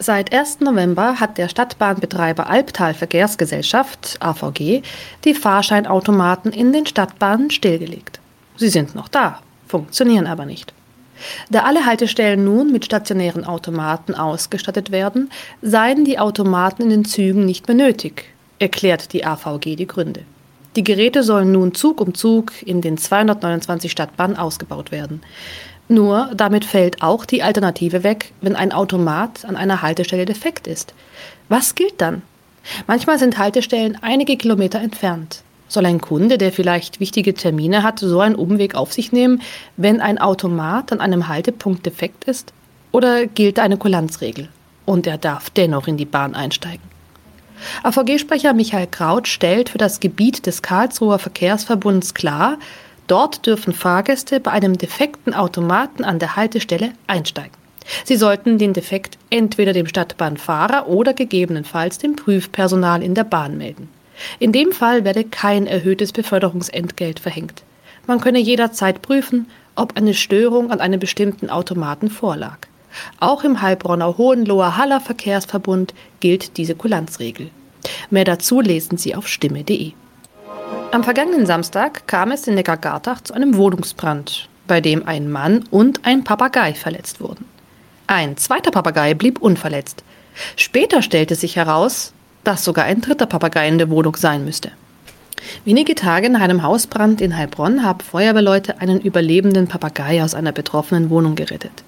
[0.00, 0.60] Seit 1.
[0.60, 4.82] November hat der Stadtbahnbetreiber Albtal Verkehrsgesellschaft AVG
[5.24, 8.20] die Fahrscheinautomaten in den Stadtbahnen stillgelegt.
[8.56, 10.72] Sie sind noch da, funktionieren aber nicht.
[11.50, 15.30] Da alle Haltestellen nun mit stationären Automaten ausgestattet werden,
[15.62, 18.26] seien die Automaten in den Zügen nicht mehr nötig,
[18.60, 20.22] erklärt die AVG die Gründe.
[20.78, 25.22] Die Geräte sollen nun Zug um Zug in den 229 Stadtbahnen ausgebaut werden.
[25.88, 30.94] Nur damit fällt auch die Alternative weg, wenn ein Automat an einer Haltestelle defekt ist.
[31.48, 32.22] Was gilt dann?
[32.86, 35.42] Manchmal sind Haltestellen einige Kilometer entfernt.
[35.66, 39.42] Soll ein Kunde, der vielleicht wichtige Termine hat, so einen Umweg auf sich nehmen,
[39.76, 42.52] wenn ein Automat an einem Haltepunkt defekt ist?
[42.92, 44.48] Oder gilt eine Kulanzregel
[44.86, 46.97] und er darf dennoch in die Bahn einsteigen?
[47.82, 52.58] AVG-Sprecher Michael Kraut stellt für das Gebiet des Karlsruher Verkehrsverbunds klar,
[53.08, 57.56] Dort dürfen Fahrgäste bei einem defekten Automaten an der Haltestelle einsteigen.
[58.04, 63.88] Sie sollten den Defekt entweder dem Stadtbahnfahrer oder gegebenenfalls dem Prüfpersonal in der Bahn melden.
[64.38, 67.62] In dem Fall werde kein erhöhtes Beförderungsentgelt verhängt.
[68.06, 72.58] Man könne jederzeit prüfen, ob eine Störung an einem bestimmten Automaten vorlag.
[73.20, 77.50] Auch im Heilbronner Hohenloher Haller Verkehrsverbund gilt diese Kulanzregel.
[78.10, 79.92] Mehr dazu lesen Sie auf stimme.de.
[80.90, 86.04] Am vergangenen Samstag kam es in Neckargartach zu einem Wohnungsbrand, bei dem ein Mann und
[86.04, 87.44] ein Papagei verletzt wurden.
[88.06, 90.02] Ein zweiter Papagei blieb unverletzt.
[90.56, 94.72] Später stellte sich heraus, dass sogar ein dritter Papagei in der Wohnung sein müsste.
[95.64, 101.10] Wenige Tage nach einem Hausbrand in Heilbronn haben Feuerwehrleute einen überlebenden Papagei aus einer betroffenen
[101.10, 101.84] Wohnung gerettet.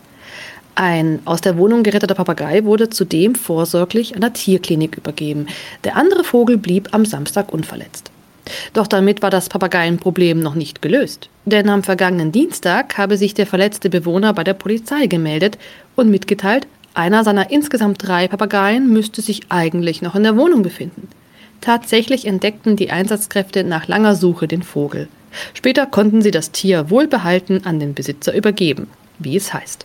[0.80, 5.46] Ein aus der Wohnung geretteter Papagei wurde zudem vorsorglich einer Tierklinik übergeben.
[5.84, 8.10] Der andere Vogel blieb am Samstag unverletzt.
[8.72, 11.28] Doch damit war das Papageienproblem noch nicht gelöst.
[11.44, 15.58] Denn am vergangenen Dienstag habe sich der verletzte Bewohner bei der Polizei gemeldet
[15.96, 21.08] und mitgeteilt, einer seiner insgesamt drei Papageien müsste sich eigentlich noch in der Wohnung befinden.
[21.60, 25.08] Tatsächlich entdeckten die Einsatzkräfte nach langer Suche den Vogel.
[25.52, 28.86] Später konnten sie das Tier wohlbehalten an den Besitzer übergeben,
[29.18, 29.84] wie es heißt.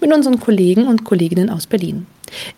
[0.00, 2.06] mit unseren Kollegen und Kolleginnen aus Berlin.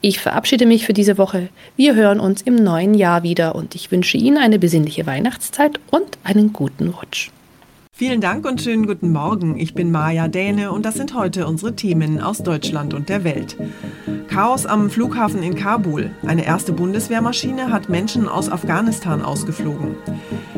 [0.01, 1.49] Ich verabschiede mich für diese Woche.
[1.77, 6.19] Wir hören uns im neuen Jahr wieder und ich wünsche Ihnen eine besinnliche Weihnachtszeit und
[6.25, 7.31] einen guten Rutsch.
[8.03, 9.57] Vielen Dank und schönen guten Morgen.
[9.57, 13.57] Ich bin Maja Däne und das sind heute unsere Themen aus Deutschland und der Welt.
[14.27, 16.11] Chaos am Flughafen in Kabul.
[16.27, 19.95] Eine erste Bundeswehrmaschine hat Menschen aus Afghanistan ausgeflogen.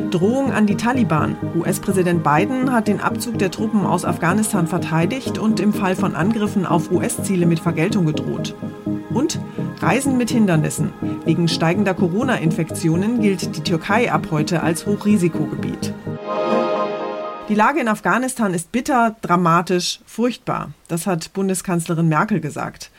[0.09, 1.35] Drohung an die Taliban.
[1.55, 6.65] US-Präsident Biden hat den Abzug der Truppen aus Afghanistan verteidigt und im Fall von Angriffen
[6.65, 8.55] auf US-Ziele mit Vergeltung gedroht.
[9.13, 9.39] Und
[9.81, 10.89] Reisen mit Hindernissen.
[11.25, 15.93] Wegen steigender Corona-Infektionen gilt die Türkei ab heute als Hochrisikogebiet.
[17.47, 20.71] Die Lage in Afghanistan ist bitter, dramatisch, furchtbar.
[20.87, 22.89] Das hat Bundeskanzlerin Merkel gesagt.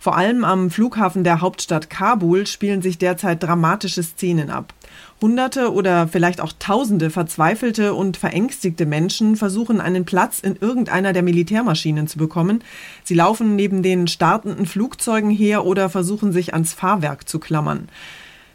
[0.00, 4.74] Vor allem am Flughafen der Hauptstadt Kabul spielen sich derzeit dramatische Szenen ab.
[5.20, 11.22] Hunderte oder vielleicht auch Tausende verzweifelte und verängstigte Menschen versuchen einen Platz in irgendeiner der
[11.22, 12.64] Militärmaschinen zu bekommen.
[13.04, 17.88] Sie laufen neben den startenden Flugzeugen her oder versuchen sich ans Fahrwerk zu klammern.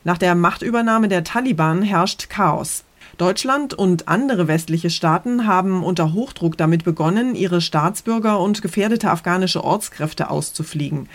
[0.03, 2.83] Nach der Machtübernahme der Taliban herrscht Chaos.
[3.17, 9.63] Deutschland und andere westliche Staaten haben unter Hochdruck damit begonnen, ihre Staatsbürger und gefährdete afghanische
[9.63, 11.09] Ortskräfte auszufliegen.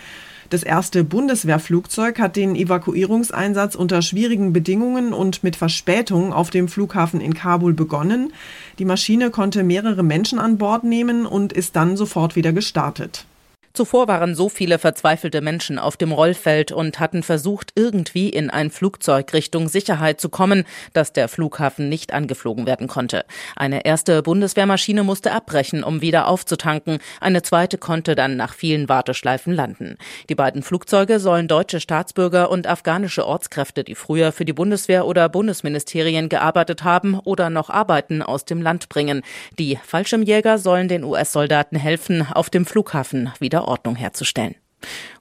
[0.49, 7.21] Das erste Bundeswehrflugzeug hat den Evakuierungseinsatz unter schwierigen Bedingungen und mit Verspätung auf dem Flughafen
[7.21, 8.33] in Kabul begonnen.
[8.79, 13.25] Die Maschine konnte mehrere Menschen an Bord nehmen und ist dann sofort wieder gestartet.
[13.75, 18.69] Zuvor waren so viele verzweifelte Menschen auf dem Rollfeld und hatten versucht, irgendwie in ein
[18.69, 23.25] Flugzeug Richtung Sicherheit zu kommen, dass der Flughafen nicht angeflogen werden konnte.
[23.55, 26.99] Eine erste Bundeswehrmaschine musste abbrechen, um wieder aufzutanken.
[27.19, 29.97] Eine zweite konnte dann nach vielen Warteschleifen landen.
[30.29, 35.29] Die beiden Flugzeuge sollen deutsche Staatsbürger und afghanische Ortskräfte, die früher für die Bundeswehr oder
[35.29, 39.23] Bundesministerien gearbeitet haben oder noch arbeiten, aus dem Land bringen.
[39.57, 44.55] Die Fallschirmjäger sollen den US-Soldaten helfen, auf dem Flughafen wieder Ordnung herzustellen.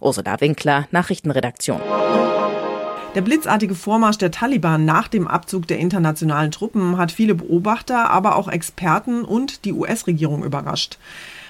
[0.00, 1.80] Ursula Winkler, Nachrichtenredaktion.
[3.14, 8.36] Der blitzartige Vormarsch der Taliban nach dem Abzug der internationalen Truppen hat viele Beobachter, aber
[8.36, 10.98] auch Experten und die US-Regierung überrascht.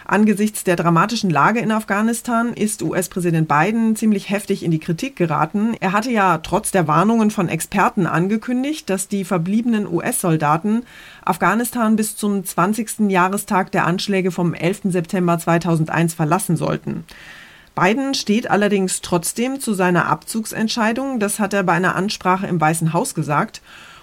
[0.07, 5.75] Angesichts der dramatischen Lage in Afghanistan ist US-Präsident Biden ziemlich heftig in die Kritik geraten.
[5.81, 10.85] Er hatte ja trotz der Warnungen von Experten angekündigt, dass die verbliebenen US-Soldaten
[11.25, 13.11] Afghanistan bis zum 20.
[13.11, 14.81] Jahrestag der Anschläge vom 11.
[14.85, 17.05] September 2001 verlassen sollten.
[17.75, 21.21] Biden steht allerdings trotzdem zu seiner Abzugsentscheidung.
[21.21, 23.63] Das hat er bei einer Ansprache im Weißen Haus gesagt.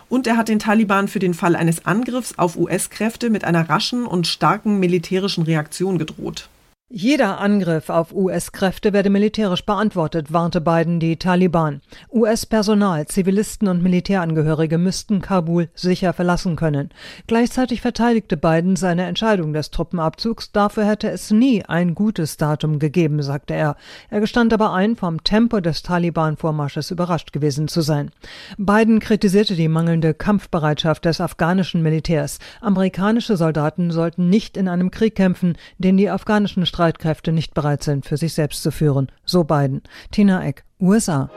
[0.09, 4.05] Und er hat den Taliban für den Fall eines Angriffs auf US-Kräfte mit einer raschen
[4.05, 6.49] und starken militärischen Reaktion gedroht.
[6.91, 11.81] Jeder Angriff auf US-Kräfte werde militärisch beantwortet, warnte Biden die Taliban.
[12.11, 16.89] US-Personal, Zivilisten und Militärangehörige müssten Kabul sicher verlassen können.
[17.27, 20.51] Gleichzeitig verteidigte Biden seine Entscheidung des Truppenabzugs.
[20.51, 23.75] Dafür hätte es nie ein gutes Datum gegeben, sagte er.
[24.09, 28.09] Er gestand aber ein, vom Tempo des Taliban-Vormarsches überrascht gewesen zu sein.
[28.57, 32.39] Biden kritisierte die mangelnde Kampfbereitschaft des afghanischen Militärs.
[32.61, 38.05] Amerikanische Soldaten sollten nicht in einem Krieg kämpfen, den die afghanischen Streitkräfte nicht bereit sind,
[38.05, 39.11] für sich selbst zu führen.
[39.25, 39.81] So Biden.
[40.11, 41.29] Tina Eck, USA.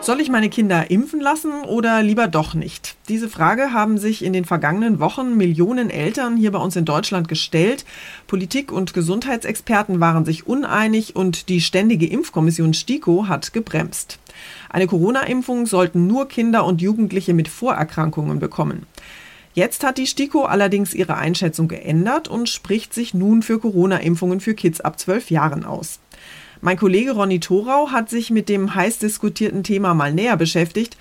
[0.00, 2.96] Soll ich meine Kinder impfen lassen oder lieber doch nicht?
[3.08, 7.28] Diese Frage haben sich in den vergangenen Wochen Millionen Eltern hier bei uns in Deutschland
[7.28, 7.84] gestellt.
[8.26, 14.18] Politik und Gesundheitsexperten waren sich uneinig und die Ständige Impfkommission STIKO hat gebremst.
[14.68, 18.86] Eine Corona-Impfung sollten nur Kinder und Jugendliche mit Vorerkrankungen bekommen.
[19.58, 24.54] Jetzt hat die STIKO allerdings ihre Einschätzung geändert und spricht sich nun für Corona-Impfungen für
[24.54, 25.98] Kids ab 12 Jahren aus.
[26.60, 30.96] Mein Kollege Ronny Thorau hat sich mit dem heiß diskutierten Thema mal näher beschäftigt.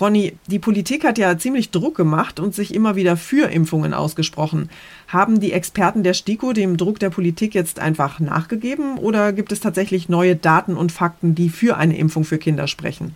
[0.00, 4.70] Ronny, die Politik hat ja ziemlich Druck gemacht und sich immer wieder für Impfungen ausgesprochen.
[5.06, 9.60] Haben die Experten der STIKO dem Druck der Politik jetzt einfach nachgegeben oder gibt es
[9.60, 13.14] tatsächlich neue Daten und Fakten, die für eine Impfung für Kinder sprechen?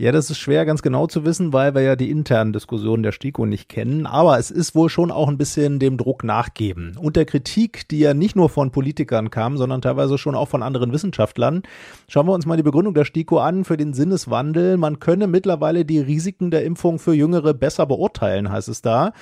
[0.00, 3.12] Ja, das ist schwer ganz genau zu wissen, weil wir ja die internen Diskussionen der
[3.12, 4.06] STIKO nicht kennen.
[4.06, 6.96] Aber es ist wohl schon auch ein bisschen dem Druck nachgeben.
[6.98, 10.62] Und der Kritik, die ja nicht nur von Politikern kam, sondern teilweise schon auch von
[10.62, 11.64] anderen Wissenschaftlern.
[12.08, 14.78] Schauen wir uns mal die Begründung der STIKO an für den Sinneswandel.
[14.78, 19.12] Man könne mittlerweile die Risiken der Impfung für Jüngere besser beurteilen, heißt es da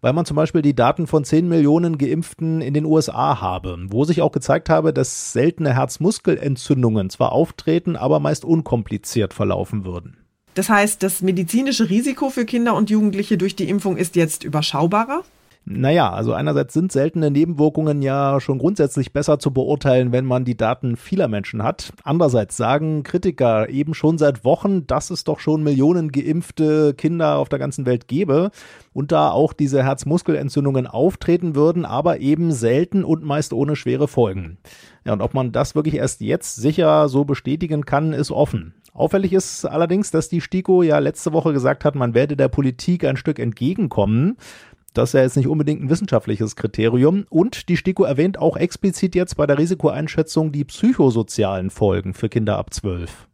[0.00, 4.04] weil man zum Beispiel die Daten von 10 Millionen Geimpften in den USA habe, wo
[4.04, 10.27] sich auch gezeigt habe, dass seltene Herzmuskelentzündungen zwar auftreten, aber meist unkompliziert verlaufen würden.
[10.58, 15.22] Das heißt, das medizinische Risiko für Kinder und Jugendliche durch die Impfung ist jetzt überschaubarer?
[15.70, 20.56] Naja, also einerseits sind seltene Nebenwirkungen ja schon grundsätzlich besser zu beurteilen, wenn man die
[20.56, 21.92] Daten vieler Menschen hat.
[22.04, 27.50] Andererseits sagen Kritiker eben schon seit Wochen, dass es doch schon Millionen geimpfte Kinder auf
[27.50, 28.50] der ganzen Welt gäbe
[28.94, 34.56] und da auch diese Herzmuskelentzündungen auftreten würden, aber eben selten und meist ohne schwere Folgen.
[35.04, 38.72] Ja, und ob man das wirklich erst jetzt sicher so bestätigen kann, ist offen.
[38.98, 43.04] Auffällig ist allerdings, dass die STIKO ja letzte Woche gesagt hat, man werde der Politik
[43.04, 44.36] ein Stück entgegenkommen.
[44.94, 47.26] Das ist ja jetzt nicht unbedingt ein wissenschaftliches Kriterium.
[47.30, 52.58] Und die STIKO erwähnt auch explizit jetzt bei der Risikoeinschätzung die psychosozialen Folgen für Kinder
[52.58, 53.28] ab 12.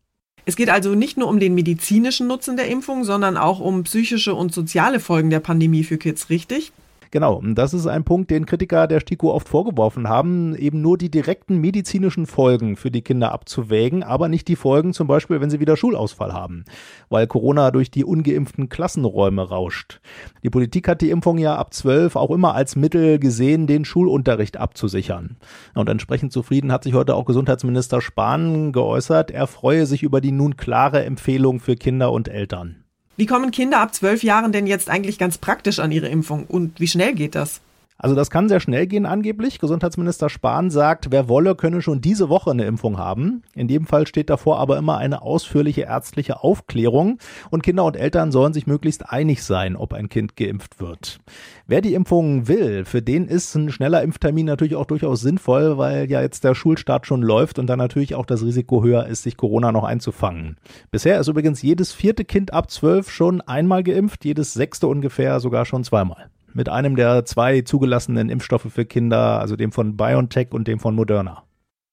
[0.47, 4.35] Es geht also nicht nur um den medizinischen Nutzen der Impfung, sondern auch um psychische
[4.35, 6.73] und soziale Folgen der Pandemie für Kids, richtig?
[7.15, 11.13] Genau, das ist ein Punkt, den Kritiker der STIKO oft vorgeworfen haben, eben nur die
[11.13, 15.61] direkten medizinischen Folgen für die Kinder abzuwägen, aber nicht die Folgen zum Beispiel, wenn sie
[15.61, 16.65] wieder Schulausfall haben,
[17.11, 20.01] weil Corona durch die ungeimpften Klassenräume rauscht.
[20.43, 24.57] Die Politik hat die Impfung ja ab 12 auch immer als Mittel gesehen, den Schulunterricht
[24.57, 25.37] abzusichern.
[25.77, 29.31] Und entsprechend zufrieden hat sich heute auch Gesundheitsminister Spahn geäußert.
[29.31, 32.84] Er freue sich über die nun klare Empfehlung für Kinder und Eltern.
[33.17, 36.81] Wie kommen Kinder ab zwölf Jahren denn jetzt eigentlich ganz praktisch an ihre Impfung und
[36.81, 37.61] wie schnell geht das?
[37.97, 39.61] Also das kann sehr schnell gehen angeblich.
[39.61, 43.43] Gesundheitsminister Spahn sagt, wer wolle, könne schon diese Woche eine Impfung haben.
[43.55, 47.19] In jedem Fall steht davor aber immer eine ausführliche ärztliche Aufklärung
[47.51, 51.21] und Kinder und Eltern sollen sich möglichst einig sein, ob ein Kind geimpft wird.
[51.69, 56.11] Wer die Impfung will, für den ist ein schneller Impftermin natürlich auch durchaus sinnvoll, weil
[56.11, 59.37] ja jetzt der Schulstart schon läuft und dann natürlich auch das Risiko höher ist, sich
[59.37, 60.57] Corona noch einzufangen.
[60.91, 65.65] Bisher ist übrigens jedes vierte Kind ab zwölf schon einmal geimpft, jedes sechste ungefähr sogar
[65.65, 70.67] schon zweimal mit einem der zwei zugelassenen Impfstoffe für Kinder, also dem von BioNTech und
[70.69, 71.43] dem von Moderna.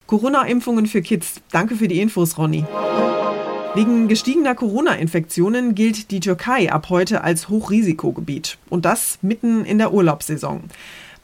[0.06, 1.42] Corona-Impfungen für Kids.
[1.50, 2.64] Danke für die Infos, Ronny.
[3.74, 8.58] Wegen gestiegener Corona-Infektionen gilt die Türkei ab heute als Hochrisikogebiet.
[8.68, 10.64] Und das mitten in der Urlaubssaison.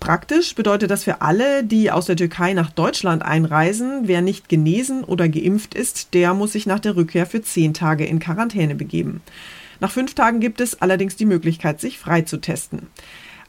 [0.00, 5.04] Praktisch bedeutet das für alle, die aus der Türkei nach Deutschland einreisen, wer nicht genesen
[5.04, 9.20] oder geimpft ist, der muss sich nach der Rückkehr für zehn Tage in Quarantäne begeben.
[9.80, 12.86] Nach fünf Tagen gibt es allerdings die Möglichkeit, sich frei zu testen.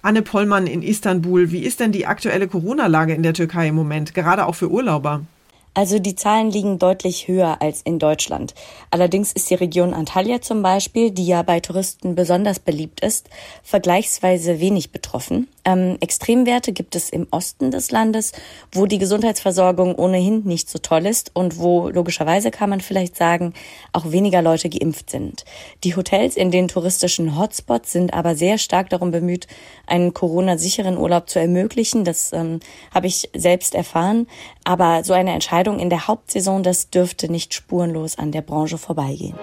[0.01, 1.51] Anne Pollmann in Istanbul.
[1.51, 5.25] Wie ist denn die aktuelle Corona-Lage in der Türkei im Moment, gerade auch für Urlauber?
[5.73, 8.53] Also die Zahlen liegen deutlich höher als in Deutschland.
[8.91, 13.29] Allerdings ist die Region Antalya zum Beispiel, die ja bei Touristen besonders beliebt ist,
[13.63, 15.47] vergleichsweise wenig betroffen.
[15.63, 18.31] Ähm, Extremwerte gibt es im Osten des Landes,
[18.71, 23.53] wo die Gesundheitsversorgung ohnehin nicht so toll ist und wo logischerweise kann man vielleicht sagen,
[23.93, 25.45] auch weniger Leute geimpft sind.
[25.83, 29.47] Die Hotels in den touristischen Hotspots sind aber sehr stark darum bemüht,
[29.85, 32.03] einen Corona-sicheren Urlaub zu ermöglichen.
[32.03, 32.59] Das ähm,
[32.93, 34.27] habe ich selbst erfahren.
[34.63, 39.35] Aber so eine Entscheidung in der Hauptsaison, das dürfte nicht spurenlos an der Branche vorbeigehen.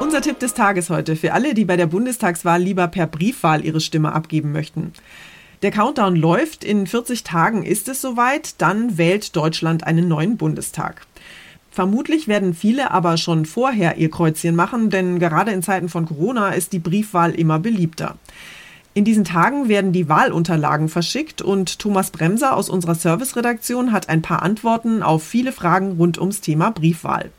[0.00, 3.80] Unser Tipp des Tages heute für alle, die bei der Bundestagswahl lieber per Briefwahl ihre
[3.80, 4.92] Stimme abgeben möchten.
[5.62, 11.06] Der Countdown läuft, in 40 Tagen ist es soweit, dann wählt Deutschland einen neuen Bundestag.
[11.70, 16.50] Vermutlich werden viele aber schon vorher ihr Kreuzchen machen, denn gerade in Zeiten von Corona
[16.50, 18.16] ist die Briefwahl immer beliebter.
[18.92, 24.20] In diesen Tagen werden die Wahlunterlagen verschickt und Thomas Bremser aus unserer Serviceredaktion hat ein
[24.20, 27.30] paar Antworten auf viele Fragen rund ums Thema Briefwahl.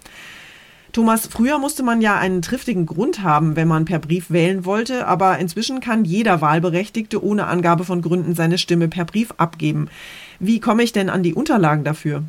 [0.93, 5.07] Thomas, früher musste man ja einen triftigen Grund haben, wenn man per Brief wählen wollte,
[5.07, 9.89] aber inzwischen kann jeder Wahlberechtigte ohne Angabe von Gründen seine Stimme per Brief abgeben.
[10.39, 12.23] Wie komme ich denn an die Unterlagen dafür?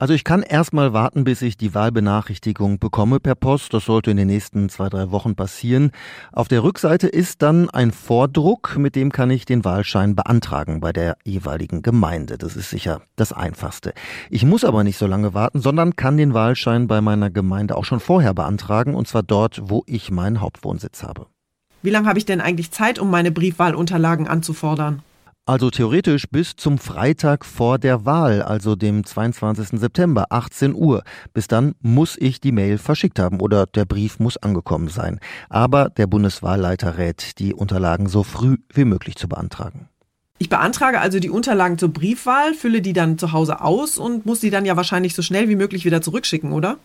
[0.00, 3.74] Also ich kann erstmal warten, bis ich die Wahlbenachrichtigung bekomme per Post.
[3.74, 5.90] Das sollte in den nächsten zwei, drei Wochen passieren.
[6.32, 10.94] Auf der Rückseite ist dann ein Vordruck, mit dem kann ich den Wahlschein beantragen bei
[10.94, 12.38] der jeweiligen Gemeinde.
[12.38, 13.92] Das ist sicher das Einfachste.
[14.30, 17.84] Ich muss aber nicht so lange warten, sondern kann den Wahlschein bei meiner Gemeinde auch
[17.84, 21.26] schon vorher beantragen, und zwar dort, wo ich meinen Hauptwohnsitz habe.
[21.82, 25.02] Wie lange habe ich denn eigentlich Zeit, um meine Briefwahlunterlagen anzufordern?
[25.46, 29.80] Also theoretisch bis zum Freitag vor der Wahl, also dem 22.
[29.80, 31.02] September, 18 Uhr.
[31.32, 35.18] Bis dann muss ich die Mail verschickt haben oder der Brief muss angekommen sein.
[35.48, 39.88] Aber der Bundeswahlleiter rät, die Unterlagen so früh wie möglich zu beantragen.
[40.38, 44.40] Ich beantrage also die Unterlagen zur Briefwahl, fülle die dann zu Hause aus und muss
[44.40, 46.78] die dann ja wahrscheinlich so schnell wie möglich wieder zurückschicken, oder?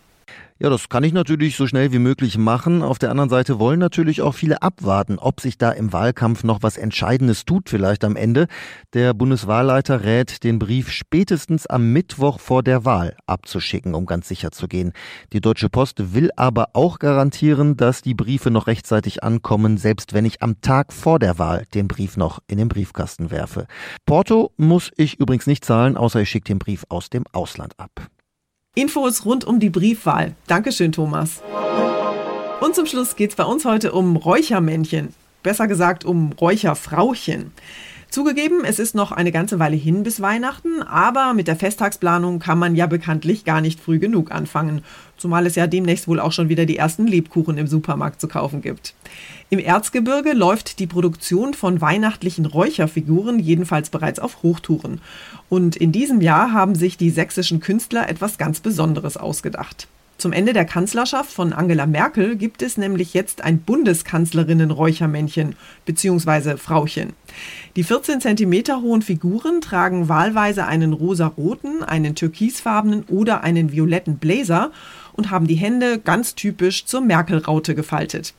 [0.58, 2.82] Ja, das kann ich natürlich so schnell wie möglich machen.
[2.82, 6.62] Auf der anderen Seite wollen natürlich auch viele abwarten, ob sich da im Wahlkampf noch
[6.62, 8.46] was Entscheidendes tut, vielleicht am Ende.
[8.94, 14.50] Der Bundeswahlleiter rät, den Brief spätestens am Mittwoch vor der Wahl abzuschicken, um ganz sicher
[14.50, 14.94] zu gehen.
[15.34, 20.24] Die Deutsche Post will aber auch garantieren, dass die Briefe noch rechtzeitig ankommen, selbst wenn
[20.24, 23.66] ich am Tag vor der Wahl den Brief noch in den Briefkasten werfe.
[24.06, 28.08] Porto muss ich übrigens nicht zahlen, außer ich schicke den Brief aus dem Ausland ab.
[28.78, 30.34] Infos rund um die Briefwahl.
[30.46, 31.42] Dankeschön, Thomas.
[32.60, 35.14] Und zum Schluss geht es bei uns heute um Räuchermännchen.
[35.42, 37.52] Besser gesagt um Räucherfrauchen.
[38.10, 42.58] Zugegeben, es ist noch eine ganze Weile hin bis Weihnachten, aber mit der Festtagsplanung kann
[42.58, 44.82] man ja bekanntlich gar nicht früh genug anfangen,
[45.16, 48.62] zumal es ja demnächst wohl auch schon wieder die ersten Lebkuchen im Supermarkt zu kaufen
[48.62, 48.94] gibt.
[49.50, 55.00] Im Erzgebirge läuft die Produktion von weihnachtlichen Räucherfiguren jedenfalls bereits auf Hochtouren.
[55.48, 59.88] Und in diesem Jahr haben sich die sächsischen Künstler etwas ganz Besonderes ausgedacht.
[60.18, 66.56] Zum Ende der Kanzlerschaft von Angela Merkel gibt es nämlich jetzt ein Bundeskanzlerinnen-Räuchermännchen bzw.
[66.56, 67.12] Frauchen.
[67.76, 74.70] Die 14 cm hohen Figuren tragen wahlweise einen rosaroten, einen türkisfarbenen oder einen violetten Blazer
[75.12, 78.32] und haben die Hände ganz typisch zur Merkel-Raute gefaltet.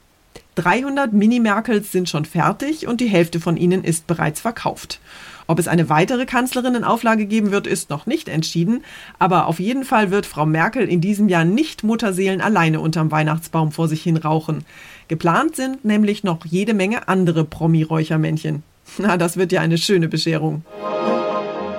[0.55, 4.99] 300 Mini-Merkels sind schon fertig und die Hälfte von ihnen ist bereits verkauft.
[5.47, 8.83] Ob es eine weitere Kanzlerinnenauflage geben wird, ist noch nicht entschieden.
[9.17, 13.71] Aber auf jeden Fall wird Frau Merkel in diesem Jahr nicht Mutterseelen alleine unterm Weihnachtsbaum
[13.71, 14.65] vor sich hin rauchen.
[15.07, 18.63] Geplant sind nämlich noch jede Menge andere Promi-Räuchermännchen.
[18.97, 20.63] Na, das wird ja eine schöne Bescherung.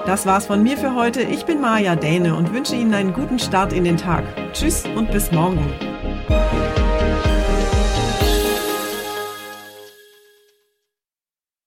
[0.07, 1.21] Das war's von mir für heute.
[1.21, 4.25] Ich bin Maja Däne und wünsche Ihnen einen guten Start in den Tag.
[4.55, 5.88] Tschüss und bis morgen.